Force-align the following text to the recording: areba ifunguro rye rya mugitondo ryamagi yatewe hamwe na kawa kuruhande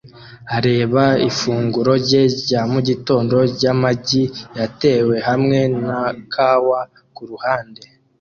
areba 0.57 1.03
ifunguro 1.29 1.91
rye 2.03 2.21
rya 2.41 2.61
mugitondo 2.71 3.35
ryamagi 3.53 4.23
yatewe 4.59 5.15
hamwe 5.27 5.59
na 5.85 5.99
kawa 6.33 6.79
kuruhande 7.15 7.83